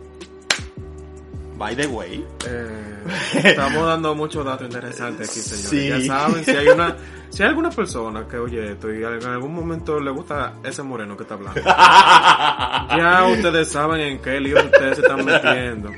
[1.58, 2.24] By the way.
[2.46, 3.04] Eh,
[3.42, 5.68] estamos dando muchos datos interesantes aquí, señores.
[5.68, 6.06] Sí.
[6.06, 6.96] Ya saben, si hay una,
[7.30, 11.16] si hay alguna persona que oye esto y en algún momento le gusta ese moreno
[11.16, 11.60] que está hablando,
[12.96, 15.90] ya ustedes saben en qué lío ustedes se están metiendo.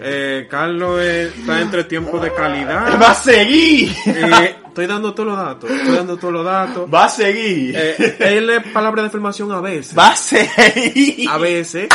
[0.00, 3.00] Eh, Carlos eh, está entre tiempos de calidad.
[3.02, 3.92] ¡Va a seguir!
[4.06, 5.70] Eh, estoy dando todos los datos.
[5.70, 6.88] Estoy dando todos los datos.
[6.92, 7.74] ¡Va a seguir!
[7.76, 9.98] Eh, él es palabra de afirmación a veces.
[9.98, 11.28] ¡Va a seguir!
[11.28, 11.88] A veces.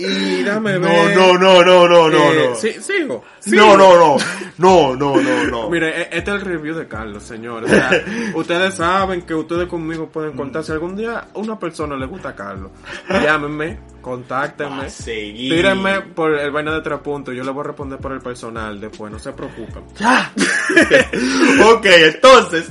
[0.00, 1.16] Y dame No, ver.
[1.16, 2.54] no, no, no, no, no, Eh, no.
[2.56, 3.22] sí, sigo.
[3.24, 3.76] No, sigo.
[3.76, 4.16] no, no.
[4.58, 5.70] No, no, no, no.
[5.70, 7.70] Mire, e- este es el review de Carlos, señores.
[7.70, 7.90] O sea,
[8.34, 10.64] ustedes saben que ustedes conmigo pueden contar.
[10.64, 12.70] Si algún día a una persona le gusta a Carlos,
[13.08, 14.78] llámenme, contáctenme.
[14.78, 15.52] Va a seguir.
[15.52, 17.34] Tírenme por el vaina de tres puntos.
[17.34, 19.10] Yo le voy a responder por el personal después.
[19.12, 19.82] No se preocupen.
[19.98, 20.32] Ya.
[21.72, 22.68] ok, entonces,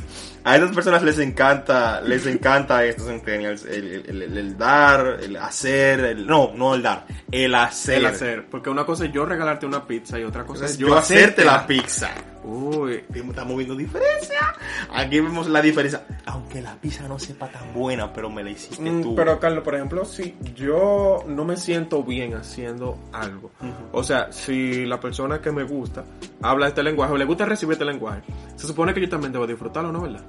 [0.52, 5.36] a estas personas les encanta, les encanta estos centennials, el, el- el- el dar, el
[5.38, 7.98] hacer, el, no, no el dar, el hacer.
[8.00, 8.46] El hacer.
[8.50, 11.66] Porque una cosa es yo regalarte una pizza y otra cosa es yo hacerte la
[11.68, 12.10] pizza.
[12.44, 13.04] Uy.
[13.14, 14.56] Estamos viendo diferencia.
[14.94, 16.04] Aquí vemos la diferencia.
[16.52, 19.14] Aunque la pizza no sepa tan buena, pero me la hiciste Mm, tú.
[19.14, 23.52] Pero Carlos, por ejemplo, si yo no me siento bien haciendo algo,
[23.92, 26.04] o sea, si la persona que me gusta
[26.42, 28.24] habla este lenguaje o le gusta recibir este lenguaje,
[28.56, 30.24] se supone que yo también debo disfrutarlo, ¿no verdad?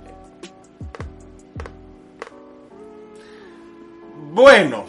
[4.32, 4.84] Bueno,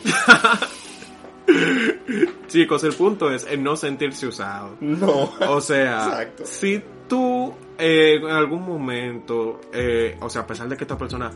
[2.50, 4.76] Chicos, el punto es el no sentirse usado.
[4.82, 5.32] No.
[5.48, 6.44] O sea, Exacto.
[6.46, 11.30] si tú eh, en algún momento, eh, o sea, a pesar de que esta persona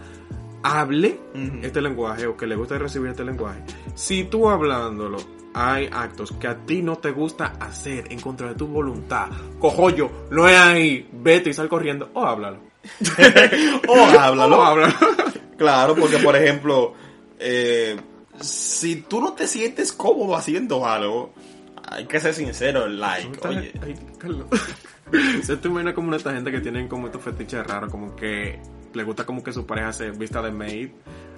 [0.64, 1.20] hable
[1.62, 3.60] este lenguaje o que le guste recibir este lenguaje,
[3.94, 5.18] si tú hablándolo
[5.54, 9.28] hay actos que a ti no te gusta hacer en contra de tu voluntad,
[9.60, 12.60] cojollo, no es ahí, vete y sal corriendo o háblalo.
[13.90, 14.56] o háblalo.
[14.58, 14.94] O háblalo.
[15.58, 16.94] Claro, porque por ejemplo,
[17.38, 17.98] eh,
[18.40, 21.34] si tú no te sientes cómodo haciendo algo,
[21.84, 23.96] hay que ser sincero, like, oye, Ay.
[25.44, 28.60] Se te imagina como esta gente que tienen como estos fetiches raros, como que
[28.94, 30.90] le gusta como que su pareja se vista de maid,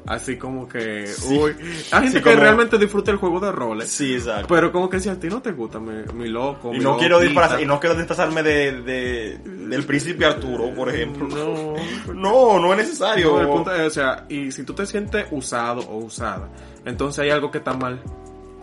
[0.05, 1.55] así como que, uy,
[1.91, 4.47] hay gente Sí, que como- realmente disfruta el juego de roles, sí, exacto.
[4.47, 6.97] pero como que si a ti no te gusta, mi, mi loco, Y mi no
[6.97, 11.27] quiero disfrazar, y no quiero disfrazarme de, de- del príncipe Arturo, por ejemplo.
[11.27, 11.73] No,
[12.13, 13.31] No, no es necesario.
[13.31, 16.47] No, el punto es, o sea, y si tú te sientes usado o usada,
[16.85, 17.99] entonces hay algo que está mal.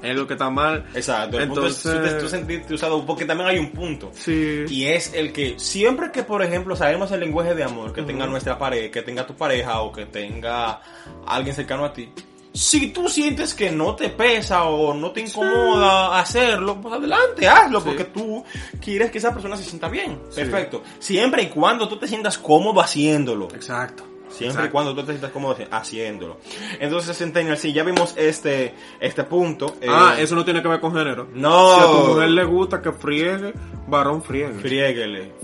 [0.05, 0.85] Hay algo que está mal.
[0.95, 1.83] Exacto, el punto es
[2.21, 4.11] tú, sentirte usado, porque también hay un punto.
[4.15, 4.65] Sí.
[4.69, 8.27] Y es el que siempre que, por ejemplo, sabemos el lenguaje de amor que tenga
[8.27, 10.81] nuestra pareja, que tenga tu pareja o que tenga
[11.27, 12.11] alguien cercano a ti,
[12.53, 17.81] si tú sientes que no te pesa o no te incomoda hacerlo, pues adelante, hazlo,
[17.81, 17.87] Sí.
[17.87, 18.45] porque tú
[18.81, 20.21] quieres que esa persona se sienta bien.
[20.31, 20.37] Sí.
[20.43, 20.83] Perfecto.
[21.01, 23.49] Siempre y cuando tú te sientas cómodo haciéndolo.
[23.55, 24.05] Exacto.
[24.35, 26.39] Siempre y cuando tú te sientas cómodo haciéndolo.
[26.81, 29.77] Entonces, Centennial, sí, ya vimos este, este punto.
[29.89, 31.29] Ah, Eh, eso no tiene que ver con género.
[31.35, 31.75] No.
[31.77, 33.53] Si a tu mujer le gusta que friegue,
[33.87, 34.55] varón friegue.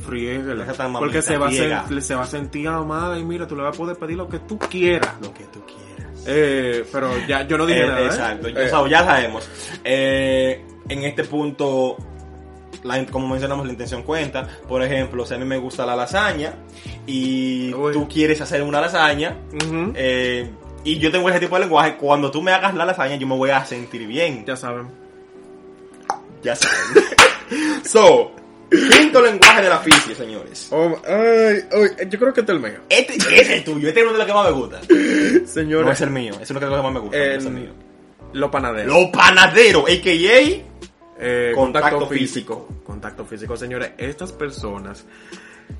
[0.06, 0.64] Frieguele.
[0.92, 1.50] Mamita Porque se va, a
[2.00, 4.38] se va a sentir amada y mira, tú le vas a poder pedir lo que
[4.40, 5.14] tú quieras.
[5.22, 6.24] Lo que tú quieras.
[6.26, 8.00] Eh, pero ya, yo no dije Eh, nada.
[8.00, 8.06] ¿eh?
[8.06, 9.48] Exacto, ya, sab- ya sabemos.
[10.88, 11.96] En este punto,
[12.82, 14.48] la- como mencionamos, la intención cuenta.
[14.68, 16.54] Por ejemplo, si a mí me gusta la lasaña
[17.06, 17.92] y Uy.
[17.92, 20.50] tú quieres hacer una lasaña ujú, eh,
[20.84, 23.36] y yo tengo ese tipo de lenguaje, cuando tú me hagas la lasaña yo me
[23.36, 24.44] voy a sentir bien.
[24.46, 24.88] Ya saben.
[26.42, 27.04] Ya saben.
[27.84, 28.32] so,
[28.70, 30.68] quinto lenguaje de la física, señores.
[30.70, 32.80] Oh, ay, ay, yo creo que este es el mío.
[32.88, 34.80] Este, este es el tuyo, este es uno de los que más me gusta.
[35.40, 37.16] No Señores, es el mío, es lo que más me gusta.
[37.18, 37.70] no es el mío.
[38.32, 38.88] lo panadero.
[39.00, 40.89] Los panaderos, a.k.a.
[41.22, 42.68] Eh, Contacto contacto, físico.
[42.82, 43.92] Contacto físico, señores.
[43.98, 45.04] Estas personas.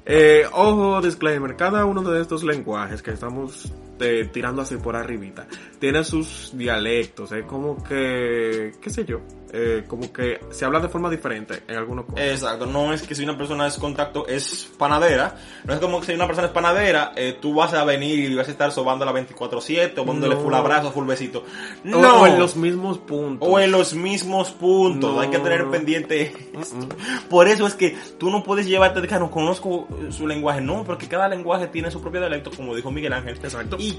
[0.05, 1.57] eh, ojo, disclaimer.
[1.57, 5.47] Cada uno de estos lenguajes que estamos eh, tirando así por arribita
[5.79, 7.33] tiene sus dialectos.
[7.33, 9.21] Es como que, qué sé yo,
[9.53, 12.21] eh, como que se habla de forma diferente en algunos casos.
[12.21, 16.07] Exacto, no es que si una persona es contacto es panadera, no es como que
[16.07, 19.05] si una persona es panadera, eh, tú vas a venir y vas a estar sobando
[19.05, 20.41] la 24-7 o dándole No.
[20.41, 21.41] full abrazo, full besito.
[21.41, 23.49] O- No, o en los mismos puntos.
[23.51, 26.89] O en los mismos puntos, No, hay que tener pendiente esto.
[27.29, 30.85] Por eso es que tú no puedes llevarte de que no conozco su lenguaje, no,
[30.85, 33.39] porque cada lenguaje tiene su propio dialecto, como dijo Miguel Ángel.
[33.43, 33.77] Exacto.
[33.79, 33.99] Y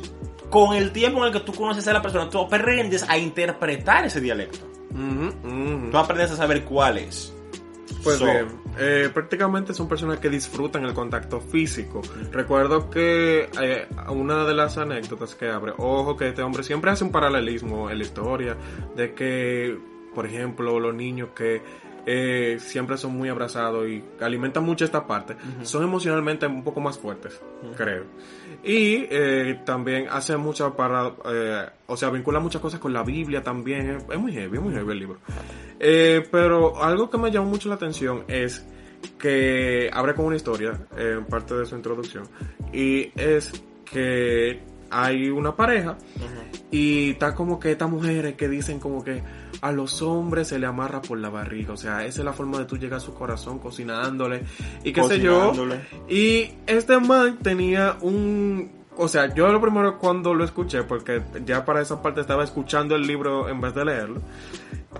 [0.50, 4.06] con el tiempo en el que tú conoces a la persona, tú aprendes a interpretar
[4.06, 4.60] ese dialecto.
[4.94, 5.92] Ujú.
[5.92, 7.34] Tú aprendes a saber cuál es.
[8.04, 8.48] Pues So, bien,
[8.80, 12.02] eh, prácticamente son personas que disfrutan el contacto físico.
[12.32, 17.04] Recuerdo que eh, una de las anécdotas que abre, ojo que este hombre siempre hace
[17.04, 18.58] un paralelismo en la historia
[18.96, 19.78] de que,
[20.16, 21.62] por ejemplo, los niños que
[22.06, 26.98] eh, siempre son muy abrazados y alimentan mucho esta parte, son emocionalmente un poco más
[26.98, 27.40] fuertes,
[27.76, 28.06] creo.
[28.64, 33.42] Y eh, también hace mucha para, eh, o sea, vincula muchas cosas con la Biblia
[33.42, 33.98] también.
[34.10, 35.20] Es, muy heavy, es muy heavy el libro.
[35.80, 38.66] Pero algo que me llamó mucho la atención es
[39.18, 42.28] que abre con una historia en parte de su introducción
[42.72, 43.52] y es
[43.86, 44.62] que
[44.92, 45.98] hay una pareja
[46.70, 49.24] y está como que estas mujeres que dicen como que
[49.62, 52.58] a los hombres se le amarra por la barriga, o sea, esa es la forma
[52.58, 54.43] de tú llegar a su corazón cocinándole
[54.84, 55.54] y qué sé yo.
[56.10, 61.63] Y este man tenía un o sea, yo lo primero cuando lo escuché, porque ya
[61.63, 64.21] para esa parte estaba escuchando el libro en vez de leerlo,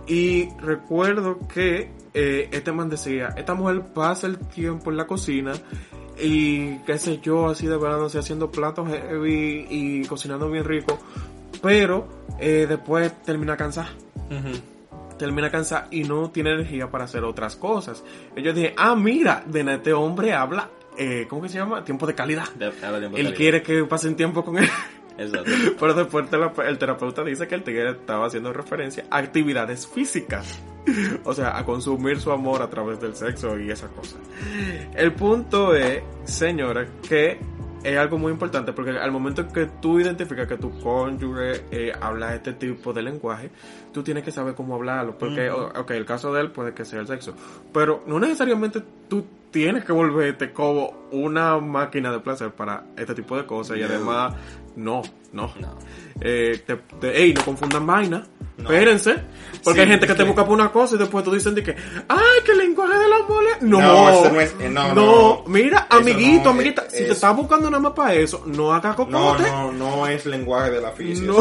[0.08, 5.54] y recuerdo que eh, este man decía, esta mujer pasa el tiempo en la cocina
[6.20, 10.98] y qué sé yo, así de verdad, haciendo platos heavy y cocinando bien rico,
[11.62, 12.08] pero
[12.40, 13.90] eh, después termina cansada.
[15.18, 18.04] Termina cansada y no tiene energía para hacer otras cosas.
[18.36, 21.84] Y yo dije, ah, mira, de este hombre habla, eh, ¿cómo que se llama?
[21.84, 22.50] Tiempo de calidad.
[22.56, 23.34] De- tiempo Él calidad.
[23.36, 24.70] quiere que pasen tiempo con él.
[25.18, 25.52] Exacto.
[25.80, 26.26] Pero después
[26.68, 30.60] el terapeuta dice que el tigre estaba haciendo referencia a actividades físicas.
[31.26, 34.18] O sea, a consumir su amor a través del sexo y esas cosas.
[34.96, 37.38] El punto es, señora, que
[37.84, 42.36] es algo muy importante porque al momento que tú identificas que tu cónyuge eh, habla
[42.36, 43.50] este tipo de lenguaje,
[43.92, 45.18] tú tienes que saber cómo hablarlo.
[45.18, 47.34] Porque, o- ok, el caso de él puede que sea el sexo,
[47.74, 53.36] pero no necesariamente tú tienes que volverte como una máquina de placer para este tipo
[53.36, 53.78] de cosas.
[53.78, 54.34] Y además,
[54.76, 55.02] no,
[55.34, 55.52] no.
[55.60, 55.78] No.
[56.22, 57.86] Eh, te, te- ey, no confundan
[58.62, 59.16] Espérense.
[59.64, 61.54] Porque Sí, hay gente que te que- busca por una cosa y después tú dicen
[61.54, 61.76] de que,
[62.08, 63.50] ay, que el lenguaje de la mole.
[63.62, 65.44] No, No, eso no es- eh, no, no.
[65.46, 68.42] mira, Eso amiguito, no, amiguita, es- si te es- estás buscando nada más para eso,
[68.48, 69.44] no haga No, cocote.
[69.44, 71.28] no, no es lenguaje de la física.
[71.32, 71.40] No,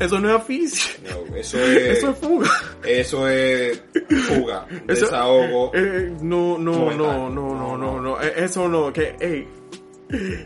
[0.00, 1.30] eso no es eso no.
[1.30, 2.50] No, eso es, Eso es fuga.
[2.84, 3.82] eso es
[4.26, 5.70] fuga, Eso- desahogo.
[5.74, 9.46] eh, no, no, no, no, no, no, no, eh, eso no, que, ey,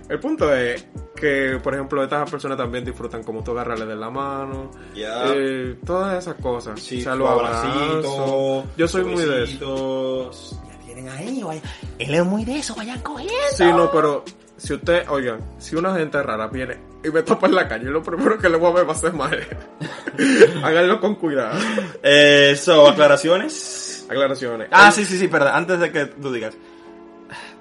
[0.08, 0.84] el punto es
[1.14, 5.24] que, por ejemplo, estas personas también disfrutan como tú agarrarle de la mano, Ya.
[5.34, 8.64] eh, todas esas cosas, Sí, o sea, abrazos.
[8.76, 10.30] yo soy muy de eso.
[10.68, 11.62] Ya tienen ahí, vaya.
[11.98, 13.32] Él es muy de eso, vayan cogiendo.
[13.56, 14.24] Sí, no, pero
[14.56, 18.02] si usted, oigan, si una gente rara viene y me topa en la calle, lo
[18.02, 19.38] primero que le voy a ver va a ser mal.
[20.62, 21.58] Háganlo con cuidado.
[22.02, 24.06] Eh, so, aclaraciones.
[24.08, 24.68] Aclaraciones.
[24.70, 25.52] Ah, El- sí, sí, sí, perdón.
[25.54, 26.54] Antes de que tú digas.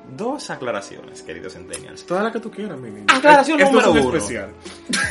[0.09, 2.05] Dos aclaraciones, queridos centennials.
[2.05, 3.05] Todas las que tú quieras, mi niño.
[3.07, 4.15] Aclaración es número un uno.
[4.15, 4.51] especial.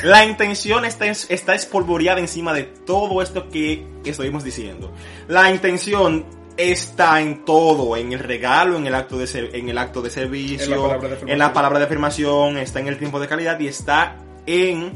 [0.05, 4.93] La intención está, está espolvoreada encima de todo esto que estuvimos diciendo.
[5.29, 6.25] La intención
[6.57, 10.11] está en todo, en el regalo, en el acto de, ser- en el acto de
[10.11, 11.31] servicio, En la palabra de afirmación.
[11.31, 14.93] en la palabra de afirmación, está en el tiempo de calidad y está en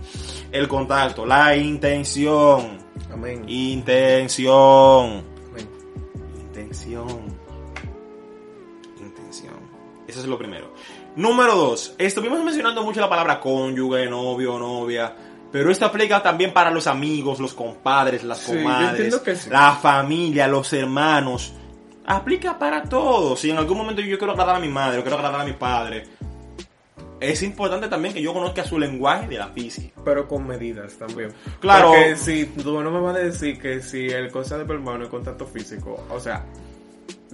[0.52, 1.24] el contacto.
[1.26, 2.78] La intención.
[3.12, 3.44] Amén.
[3.48, 5.24] Intención.
[5.50, 5.68] Amén.
[6.52, 7.06] Intención.
[9.00, 9.76] Intención.
[10.06, 10.72] Eso es lo primero.
[11.16, 11.94] Número dos.
[11.98, 15.14] Estuvimos mencionando mucho la palabra cónyuge, novio, novia.
[15.50, 19.50] Pero esto aplica también para los amigos, los compadres, las Sí, comadres, sí.
[19.50, 21.54] la familia, los hermanos.
[22.06, 23.40] Aplica para todos.
[23.40, 25.54] Si en algún momento yo quiero agradar a mi madre o quiero agradar a mi
[25.54, 26.04] padre,
[27.18, 30.00] es importante también que yo conozca su lenguaje de la física.
[30.04, 31.32] Pero con medidas también.
[31.60, 31.88] Claro.
[31.88, 35.04] Porque si tú no me vas a decir que si el cosa de mi hermano
[35.04, 36.44] es contacto físico, o sea,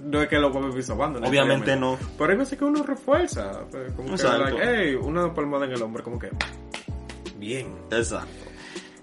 [0.03, 1.19] no es que lo vuelva pisobando.
[1.19, 1.97] Obviamente no.
[2.17, 3.61] Pero hay veces que uno refuerza.
[3.71, 6.29] pues, Como que, like, hey, una palmada en el hombre, como que.
[7.37, 7.67] Bien.
[7.91, 8.27] Exacto.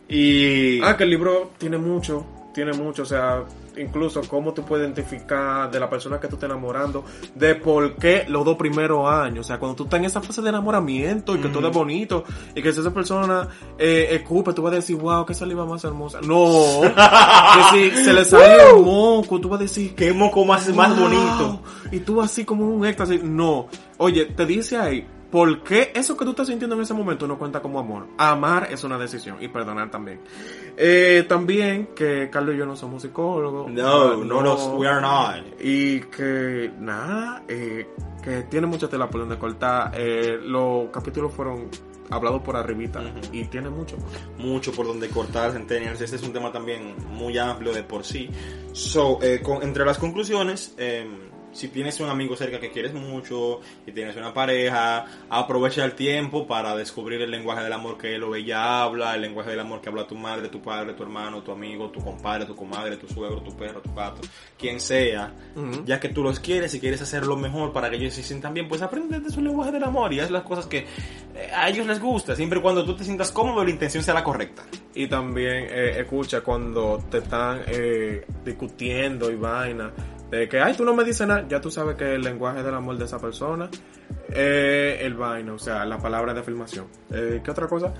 [0.09, 0.83] Y...
[0.83, 3.45] Ah, que el libro tiene mucho, tiene mucho, o sea,
[3.81, 8.25] incluso cómo tú puedes identificar de la persona que tú estás enamorando, de por qué
[8.29, 11.41] los dos primeros años, o sea, cuando tú estás en esa fase de enamoramiento y
[11.41, 14.97] que todo es bonito, y que si esa persona eh, escupe, tú vas a decir,
[14.97, 16.21] wow, qué saliva más hermosa.
[16.21, 16.81] No,
[17.73, 20.99] que si se le sale el moco, tú vas a decir, Qué moco más, más
[20.99, 21.61] bonito.
[21.93, 23.23] Y tú así como un éxtasis.
[23.23, 23.67] No.
[23.99, 27.39] Oye, te dice ahí, ¿por qué eso que tú estás sintiendo en ese momento no
[27.39, 28.07] cuenta como amor?
[28.19, 30.21] Amar es una decisión y perdonar también.
[30.77, 33.71] Eh, también que Carlos y yo no somos psicólogos.
[33.71, 35.61] No, no, los, we are not.
[35.61, 37.89] Y que nada, eh,
[38.23, 39.93] que tiene mucha tela por donde cortar.
[39.95, 41.69] Eh, los capítulos fueron
[42.11, 43.97] hablados por arribita y tiene mucho.
[44.39, 46.01] mucho por donde cortar Centennials.
[46.01, 48.29] Este es un tema también muy amplio de por sí.
[48.73, 51.07] So, eh, con- entre las conclusiones, eh,
[51.53, 56.47] si tienes un amigo cerca que quieres mucho y tienes una pareja, aprovecha el tiempo
[56.47, 59.81] para descubrir el lenguaje del amor que él o ella habla, el lenguaje del amor
[59.81, 63.09] que habla tu madre, tu padre, tu hermano, tu amigo, tu compadre, tu comadre, tu
[63.09, 64.21] suegro, tu perro, tu gato,
[64.59, 65.33] quien sea.
[65.85, 68.55] Ya que tú los quieres y quieres hacer lo mejor para que ellos se sientan
[68.55, 71.69] bien, pues aprende de su lenguaje del amor y haz las cosas que eh, a
[71.69, 74.63] ellos les gusta, siempre y cuando tú te sientas cómodo la intención sea la correcta.
[74.95, 79.93] Y también eh, escucha cuando te están eh, discutiendo y vaina.
[80.31, 81.47] De que, ay, tú no me dices nada.
[81.49, 83.69] Ya tú sabes que el lenguaje del amor de esa persona
[84.29, 86.87] es el vaina, o sea, la palabra de afirmación.
[87.11, 87.93] Eh, ¿Qué otra cosa?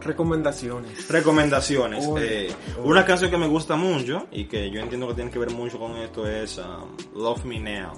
[0.00, 1.08] Recomendaciones.
[1.08, 2.06] Recomendaciones.
[2.18, 2.48] Eh,
[2.84, 5.78] una canción que me gusta mucho y que yo entiendo que tiene que ver mucho
[5.78, 7.92] con esto es um, Love Me Now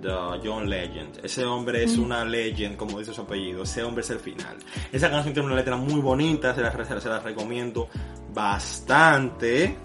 [0.00, 1.20] de John Legend.
[1.22, 3.62] Ese hombre es una legend, como dice su apellido.
[3.62, 4.56] Ese hombre es el final.
[4.92, 7.88] Esa canción tiene una letra muy bonita, se la, se la recomiendo
[8.32, 9.76] bastante.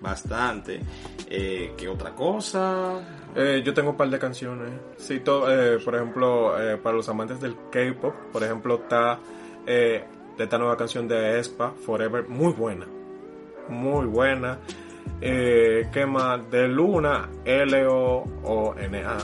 [0.00, 0.80] Bastante.
[1.28, 3.00] Eh, ¿Qué otra cosa?
[3.34, 4.68] Eh, yo tengo un par de canciones.
[4.98, 9.18] Sí, to- eh, por ejemplo, para los amantes del K-pop, por ejemplo, está
[9.66, 12.86] esta nueva canción de Espa, Forever, muy buena.
[13.68, 14.58] Muy buena.
[15.20, 15.88] ¿Qué?
[16.50, 19.16] De Luna, L-O-O-N-A.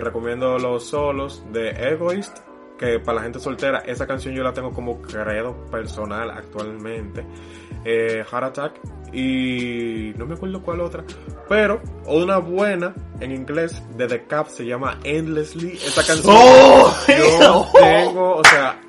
[0.00, 2.38] Recomiendo los solos de Egoist,
[2.78, 7.24] que para la gente soltera, esa canción yo la tengo como credo personal actualmente.
[7.88, 8.80] Eh, Heart Attack
[9.12, 11.04] y no me acuerdo cuál otra,
[11.48, 15.74] pero una buena en inglés de The Cap se llama Endlessly.
[15.74, 16.92] Esa canción ¡Oh!
[17.06, 18.80] yo tengo, o sea,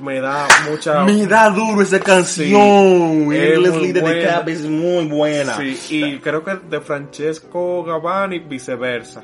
[0.00, 3.28] me da mucha Me da duro esa canción.
[3.30, 4.26] Sí, es Endlessly de The.
[4.26, 5.58] Cap es muy buena.
[5.58, 9.22] Sí, y creo que de Francesco Gavani viceversa.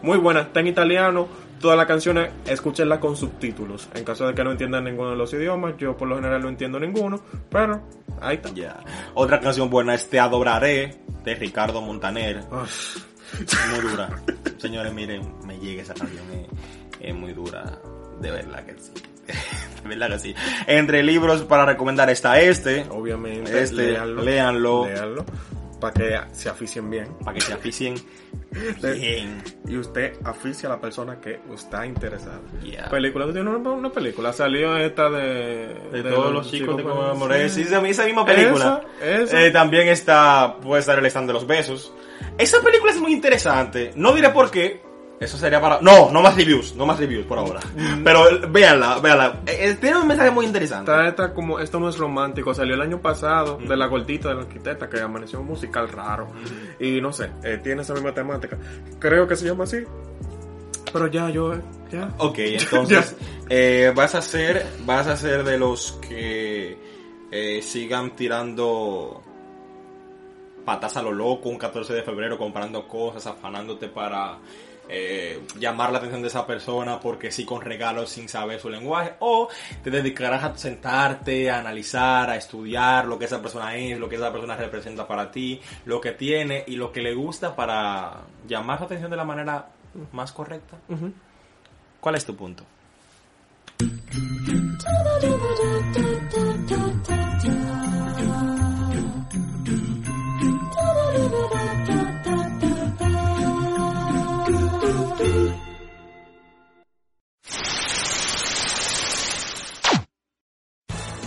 [0.00, 1.28] Muy buena, está en italiano.
[1.60, 3.88] Todas las canciones, escúchenlas con subtítulos.
[3.94, 6.48] En caso de que no entiendan ninguno de los idiomas, yo por lo general no
[6.48, 7.82] entiendo ninguno, pero
[8.20, 8.50] ahí está.
[8.54, 8.78] Ya.
[9.14, 12.42] Otra canción buena es Te Adoraré de Ricardo Montaner.
[12.50, 12.96] Uf,
[13.70, 14.08] Muy dura.
[14.58, 16.46] Señores, miren, me llega esa canción, es,
[17.08, 17.78] es muy dura.
[18.20, 18.92] De verdad que sí.
[19.82, 20.34] De verdad que sí.
[20.66, 22.86] Entre libros para recomendar está este.
[22.90, 24.22] Obviamente, Este, léanlo.
[24.22, 24.86] léanlo.
[24.86, 25.24] léanlo,
[25.80, 27.08] para que se aficien bien.
[27.24, 27.94] Para que se aficien
[28.82, 29.42] bien.
[29.66, 32.40] Y usted aficia a la persona que está interesada.
[32.62, 32.88] Yeah.
[32.88, 34.32] Película, tú tienes una, una película.
[34.32, 35.74] Salió esta de.
[35.92, 37.48] De, todos los chicos de como me enamoré.
[37.48, 37.62] sí.
[37.62, 38.82] Esa, esa misma película.
[39.00, 39.42] Esa, esa.
[39.42, 41.92] Eh, también está, puede estar el stand de los besos.
[42.38, 43.92] Esa película es muy interesante.
[43.96, 44.82] No diré por qué.
[45.20, 45.80] Eso sería para...
[45.80, 46.74] No, no más reviews.
[46.74, 47.60] No más reviews por ahora.
[48.02, 49.40] Pero eh, véanla, véanla.
[49.46, 50.90] Eh, eh, tiene un mensaje muy interesante.
[50.90, 52.52] Esta, esta como, esto no es romántico.
[52.52, 56.28] Salió el año pasado de la gordita de la arquitecta que amaneció un musical raro.
[56.80, 58.58] Y no sé, eh, tiene esa misma temática.
[58.98, 59.78] Creo que se llama así.
[60.92, 61.54] Pero ya, yo,
[61.90, 62.08] ya.
[62.18, 63.16] Ok, entonces
[63.48, 66.94] eh, vas a ser vas a ser de los que
[67.62, 69.20] sigan tirando
[70.64, 74.38] patas a lo loco un 14 de febrero comprando cosas, afanándote para
[74.88, 79.14] eh, llamar la atención de esa persona porque sí con regalos sin saber su lenguaje
[79.20, 79.48] o
[79.82, 84.16] te dedicarás a sentarte, a analizar, a estudiar lo que esa persona es, lo que
[84.16, 88.78] esa persona representa para ti, lo que tiene y lo que le gusta para llamar
[88.78, 89.68] su atención de la manera
[90.12, 90.76] más correcta.
[92.00, 92.64] ¿Cuál es tu punto?